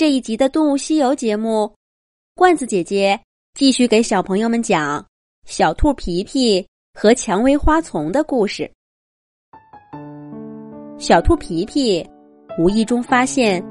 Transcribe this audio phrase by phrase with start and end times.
[0.00, 1.70] 这一集的《动物西游》节目，
[2.34, 3.20] 罐子姐姐
[3.52, 5.04] 继续给小朋友们讲
[5.44, 8.72] 小兔皮皮和蔷薇花丛的故事。
[10.96, 12.02] 小兔皮皮
[12.58, 13.62] 无意中发现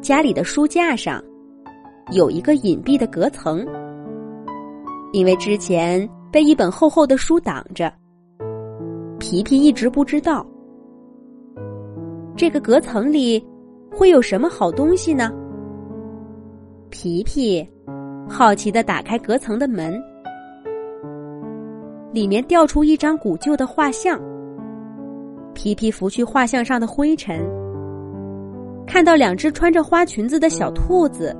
[0.00, 1.22] 家里的书架上
[2.12, 3.62] 有一个隐蔽的隔层，
[5.12, 7.92] 因为之前被一本厚厚的书挡着，
[9.18, 10.46] 皮皮一直不知道
[12.34, 13.38] 这个隔层里
[13.94, 15.30] 会有什么好东西呢？
[16.94, 17.68] 皮皮
[18.28, 20.00] 好奇的打开隔层的门，
[22.12, 24.16] 里面掉出一张古旧的画像。
[25.54, 27.44] 皮皮拂去画像上的灰尘，
[28.86, 31.36] 看到两只穿着花裙子的小兔子，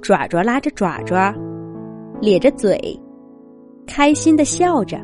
[0.00, 1.30] 爪爪拉着爪爪，
[2.18, 2.98] 咧着嘴，
[3.86, 4.98] 开心的笑着，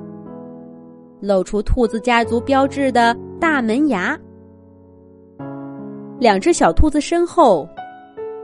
[1.20, 4.18] 露出兔子家族标志的大门牙。
[6.18, 7.68] 两只小兔子身后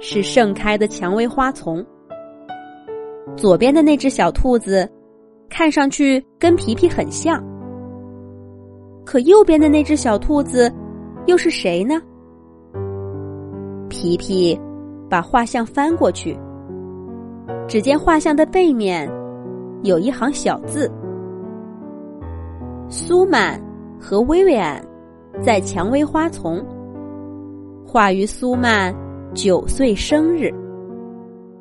[0.09, 1.84] 是盛开的蔷薇花丛。
[3.37, 4.88] 左边的那只小兔子，
[5.51, 7.43] 看上去跟皮皮很像。
[9.04, 10.73] 可右边的那只小兔子，
[11.27, 12.01] 又是谁呢？
[13.88, 14.57] 皮皮
[15.10, 16.38] 把画像翻过去，
[17.66, 19.10] 只见画像的背面
[19.82, 20.88] 有一行小字
[22.88, 23.60] ：“苏曼
[23.99, 24.80] 和薇薇安
[25.43, 26.65] 在蔷薇花丛。”
[27.84, 28.95] 画于苏曼
[29.37, 30.51] 九岁生日。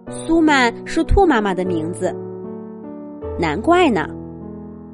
[0.10, 2.16] 苏曼是兔妈妈的名字，
[3.38, 4.08] 难怪呢。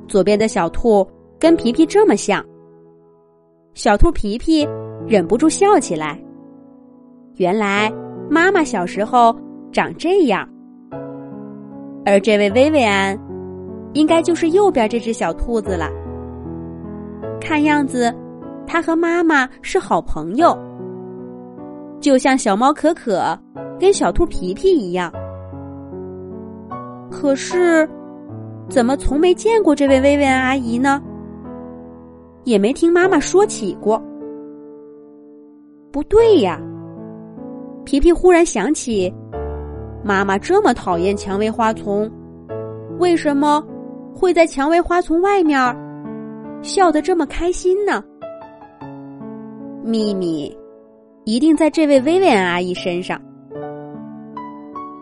[0.07, 1.07] 左边的小兔。
[1.39, 2.45] 跟皮皮这么像，
[3.73, 4.63] 小兔皮皮
[5.07, 6.23] 忍不住笑起来。
[7.38, 7.91] 原来
[8.29, 9.35] 妈妈小时候
[9.71, 10.47] 长这样，
[12.05, 13.19] 而这位薇薇安，
[13.93, 15.89] 应该就是右边这只小兔子了。
[17.39, 18.13] 看样子，
[18.67, 20.55] 它和妈妈是好朋友，
[22.02, 23.38] 就像小猫可可
[23.80, 25.09] 跟小兔皮皮一样。
[27.09, 27.88] 可是，
[28.67, 31.01] 怎么从没见过这位薇薇安阿姨呢？
[32.44, 34.01] 也没听妈妈说起过。
[35.91, 36.59] 不对呀，
[37.85, 39.13] 皮皮忽然想起，
[40.03, 42.09] 妈妈这么讨厌蔷薇花丛，
[42.97, 43.63] 为什么
[44.16, 45.59] 会在蔷薇花丛外面
[46.63, 48.03] 笑得这么开心呢？
[49.83, 50.56] 秘密
[51.23, 53.21] 一定在这位薇薇安阿姨身上。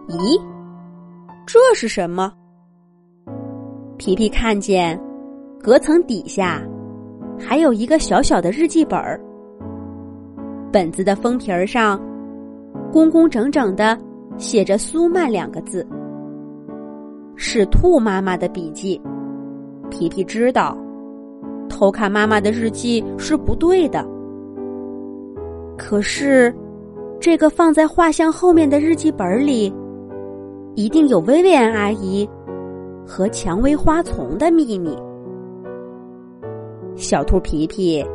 [0.09, 0.41] 咦，
[1.46, 2.31] 这是什么？
[3.97, 5.00] 皮皮看见
[5.62, 6.62] 隔层底下。
[7.41, 9.18] 还有一个小小的日记本儿，
[10.74, 11.97] 本子的封皮儿上
[12.91, 13.97] 工工整整的
[14.38, 15.88] 写着“苏曼”两个字，
[17.38, 19.01] 是兔妈妈的笔记。
[19.90, 20.78] 皮皮知道，
[21.69, 24.06] 偷看妈妈的日记是不对的。
[25.80, 26.54] 可是，
[27.22, 29.74] 这个放在画像后面的日记本里，
[30.76, 32.30] 一定有薇薇安阿姨
[33.08, 34.96] 和蔷薇花丛的秘密。
[36.96, 38.06] 小兔皮皮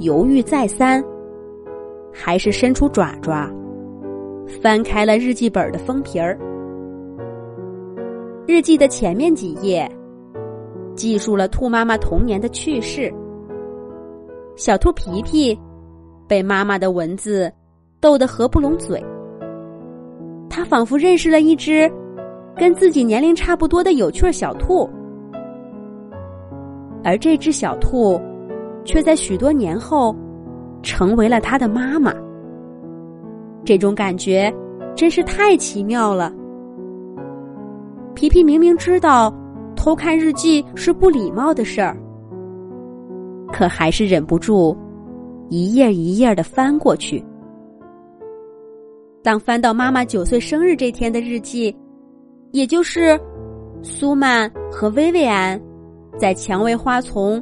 [0.00, 1.02] 犹豫再三，
[2.12, 3.50] 还是伸出爪爪，
[4.62, 6.38] 翻开了日记本的封皮儿。
[8.46, 9.90] 日记的前面几页
[10.94, 13.12] 记述了兔妈妈童年的趣事。
[14.56, 15.58] 小兔皮皮
[16.28, 17.50] 被妈妈的文字
[18.00, 19.02] 逗得合不拢嘴，
[20.48, 21.90] 他仿佛认识了一只
[22.54, 24.88] 跟自己年龄差不多的有趣小兔。
[27.02, 28.20] 而这只小兔，
[28.84, 30.14] 却在许多年后，
[30.82, 32.12] 成为了他的妈妈。
[33.64, 34.52] 这种感觉
[34.94, 36.32] 真是太奇妙了。
[38.14, 39.32] 皮皮明明知道
[39.76, 41.96] 偷看日记是不礼貌的事儿，
[43.52, 44.76] 可还是忍不住
[45.48, 47.24] 一页一页的翻过去。
[49.22, 51.74] 当翻到妈妈九岁生日这天的日记，
[52.52, 53.18] 也就是
[53.82, 55.60] 苏曼和薇薇安。
[56.18, 57.40] 在蔷薇花丛，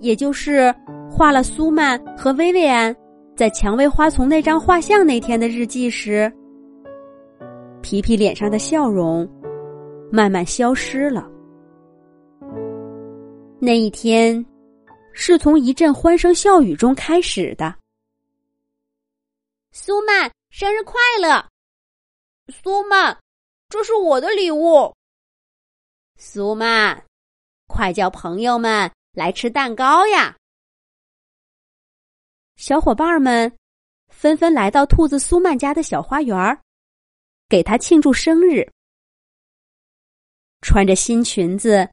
[0.00, 0.74] 也就是
[1.08, 2.94] 画了苏曼和薇薇安
[3.36, 6.32] 在蔷薇花丛那张画像那天的日记时，
[7.80, 9.28] 皮皮脸上的笑容
[10.10, 11.30] 慢慢消失了。
[13.60, 14.44] 那一天
[15.20, 17.74] 是从一阵欢声笑语中开始的。
[19.72, 21.44] 苏曼生日快乐！
[22.46, 23.18] 苏曼，
[23.68, 24.94] 这是我的礼物。
[26.16, 27.04] 苏曼。
[27.66, 30.36] 快叫朋友们来吃蛋糕呀！
[32.54, 33.52] 小伙伴们
[34.06, 36.62] 纷纷来到兔子苏曼家的小花园儿，
[37.48, 38.64] 给他庆祝生日。
[40.62, 41.90] 穿着新裙子、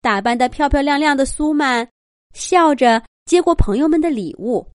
[0.00, 1.88] 打扮的漂漂亮亮的苏曼，
[2.36, 4.70] 笑着接过朋友们的礼物，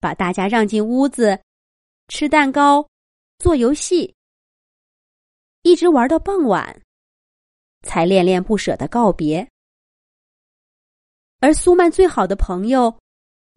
[0.00, 1.38] 把大家让进屋子，
[2.08, 2.88] 吃蛋糕、
[3.38, 4.14] 做游戏，
[5.62, 6.82] 一直玩到傍晚，
[7.82, 9.46] 才恋恋不舍的告别。
[11.40, 12.98] 而苏曼最好的朋友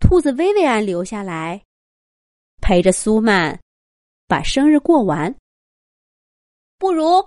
[0.02, 1.64] 兔子薇薇安留下来，
[2.62, 3.58] 陪着苏曼
[4.28, 5.34] 把生日过完。
[6.78, 7.26] 不如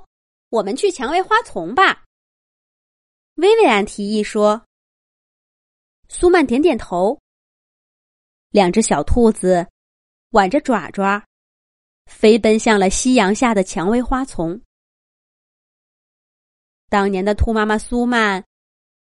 [0.51, 2.05] 我们去蔷薇花丛吧，
[3.37, 4.66] 薇薇安提议说。
[6.09, 7.19] 苏曼点点头。
[8.51, 9.67] 两只小兔子
[10.31, 11.25] 挽着爪爪，
[12.07, 14.61] 飞奔向了夕阳下的蔷薇花丛。
[16.89, 18.45] 当年的兔妈妈苏曼。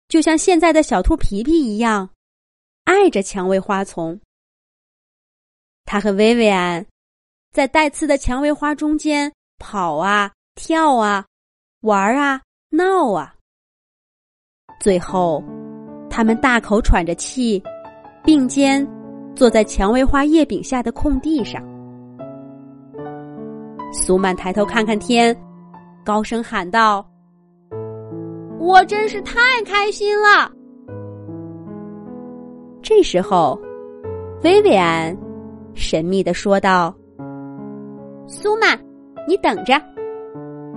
[0.06, 2.10] 就像现在的小兔皮皮一样，
[2.84, 4.20] 爱着蔷薇花丛。
[5.86, 6.86] 他和薇薇安
[7.52, 11.26] 在带刺的蔷薇花中间跑啊跳啊，
[11.80, 13.34] 玩啊闹啊。
[14.78, 15.42] 最后，
[16.16, 17.60] 他们大口喘着气，
[18.22, 18.86] 并肩
[19.34, 21.60] 坐在蔷薇花叶柄下的空地上。
[23.92, 25.36] 苏曼抬头看看天，
[26.04, 27.04] 高声喊道。
[28.60, 30.48] 我真是太开心了。
[32.80, 33.60] 这时候，
[34.44, 35.16] 薇薇安
[35.74, 36.94] 神秘的说道
[38.28, 38.78] ：“苏曼，
[39.26, 39.74] 你等着，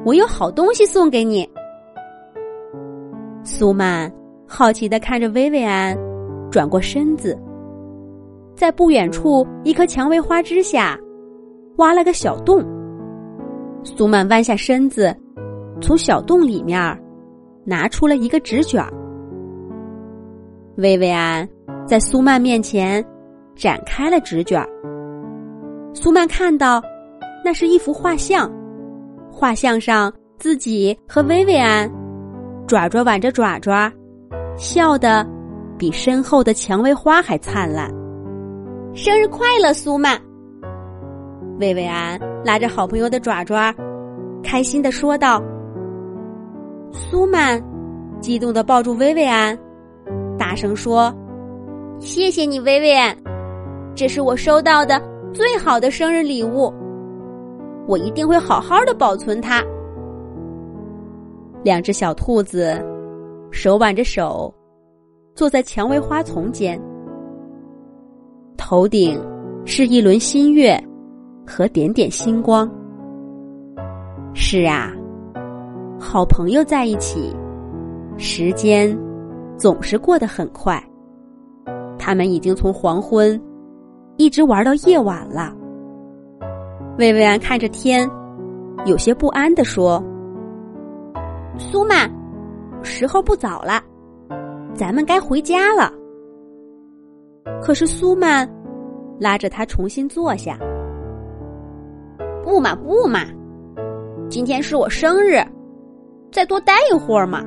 [0.03, 1.47] 我有好东西送给你。”
[3.45, 4.11] 苏曼
[4.47, 5.97] 好奇的看着薇薇安，
[6.49, 7.37] 转过身子，
[8.55, 10.97] 在不远处一棵蔷薇花枝下
[11.77, 12.65] 挖了个小洞。
[13.83, 15.15] 苏曼弯下身子，
[15.81, 16.97] 从小洞里面。
[17.69, 18.81] 拿出了一个纸卷
[20.77, 21.45] 薇薇安
[21.85, 23.05] 在苏曼面前
[23.57, 24.65] 展开了纸卷
[25.93, 26.81] 苏曼看到，
[27.43, 28.49] 那是一幅画像，
[29.29, 31.91] 画像上自己和薇薇安
[32.65, 33.91] 爪爪挽着爪爪，
[34.57, 35.25] 笑得
[35.77, 37.89] 比身后的蔷薇花还灿烂。
[38.93, 40.19] 生日快乐，苏曼！
[41.59, 43.73] 薇薇安拉着好朋友的爪爪，
[44.43, 45.41] 开心的说道。
[46.91, 47.61] 苏曼
[48.19, 49.57] 激动的抱住薇薇安，
[50.37, 51.13] 大声说
[51.99, 53.15] ：“谢谢你，薇薇安，
[53.93, 54.99] 这是我收到的
[55.31, 56.73] 最好的生日礼物，
[57.87, 59.63] 我一定会好好的保存它。”
[61.63, 62.83] 两只小兔子
[63.51, 64.53] 手挽着手，
[65.33, 66.79] 坐在蔷薇花丛间，
[68.57, 69.19] 头顶
[69.65, 70.77] 是一轮新月
[71.45, 72.69] 和点点星光。
[74.33, 74.93] 是啊。
[75.99, 77.35] 好朋友在一起，
[78.17, 78.95] 时间
[79.57, 80.81] 总是过得很快。
[81.97, 83.41] 他们已经从黄昏
[84.15, 85.55] 一直玩到夜晚了。
[86.99, 88.07] 薇薇安看着天，
[88.85, 90.01] 有些不安的说
[91.57, 92.07] ：“苏曼，
[92.87, 93.83] 时候不早了，
[94.73, 95.93] 咱们该回家了。”
[97.61, 98.49] 可是苏曼
[99.19, 100.57] 拉着他重新坐下
[102.43, 103.25] ：“不嘛不嘛，
[104.29, 105.39] 今天是我生日。”
[106.29, 107.41] 再多待一会儿嘛，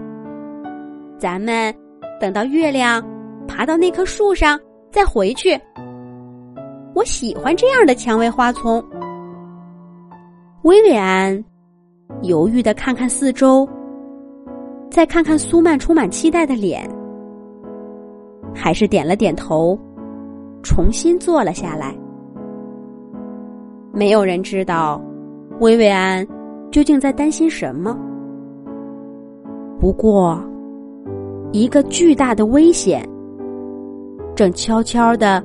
[1.18, 1.72] 咱们
[2.18, 3.04] 等到月亮
[3.46, 4.58] 爬到那棵树上
[4.90, 5.58] 再回去。
[6.94, 8.82] 我喜欢这样的蔷薇花丛。
[10.62, 11.44] 薇薇安
[12.22, 13.68] 犹豫的看看四周，
[14.90, 16.88] 再看看苏曼充满期待的脸，
[18.52, 19.78] 还是点了点头，
[20.62, 21.96] 重新坐了下来。
[23.92, 25.00] 没有人知道
[25.60, 26.26] 薇薇安
[26.70, 27.96] 究竟在担心什么。
[29.78, 30.42] 不过，
[31.52, 33.08] 一个巨大的危险
[34.34, 35.42] 正悄悄的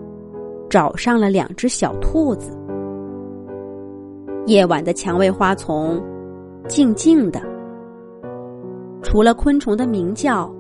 [0.70, 2.58] 找上了两只小兔子。
[4.48, 6.02] 夜晚的蔷薇花丛
[6.68, 7.42] 静静的，
[9.16, 10.54] 除了昆虫的鸣叫，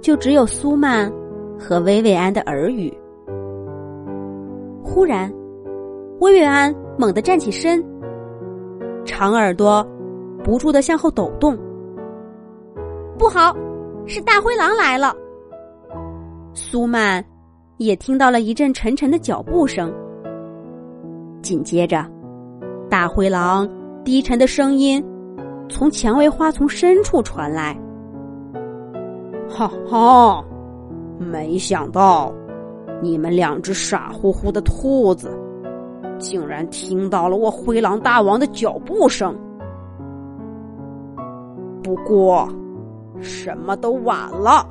[0.00, 1.12] 就只有苏曼
[1.58, 2.96] 和薇薇安的耳语。
[4.80, 5.28] 忽然，
[6.20, 7.84] 薇薇安猛地站起身，
[9.04, 9.84] 长耳朵
[10.44, 11.58] 不住的向后抖动。
[13.18, 13.52] 不好，
[14.06, 15.12] 是大灰狼来了。
[16.54, 17.24] 苏曼
[17.78, 19.92] 也听到了一阵沉沉的脚步声，
[21.42, 22.06] 紧接着，
[22.88, 23.68] 大灰狼
[24.04, 25.04] 低沉的声音
[25.70, 27.74] 从蔷薇花丛深处传来
[29.48, 30.44] ：“哈哈，
[31.18, 32.32] 没想到
[33.00, 35.38] 你们两只傻乎乎的兔子，
[36.18, 39.34] 竟然听到了我灰狼大王的脚步声。
[41.82, 42.48] 不过。”
[43.22, 44.66] 什么都晚了，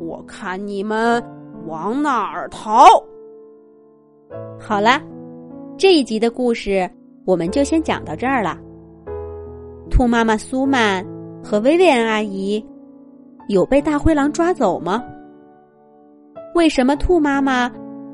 [0.00, 1.22] 我看你们
[1.66, 2.86] 往哪儿逃？
[4.58, 4.98] 好了，
[5.76, 6.90] 这一集的故事
[7.26, 8.56] 我们就先讲到这儿了。
[9.90, 11.04] 兔妈妈苏曼
[11.42, 12.64] 和薇薇安阿姨
[13.48, 15.02] 有被大灰狼抓走吗？
[16.54, 17.70] 为什么兔妈妈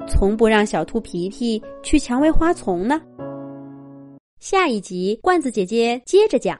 [0.09, 3.00] 从不让小兔皮皮去蔷薇花丛呢？
[4.40, 6.52] 下一集，罐子姐姐接着讲。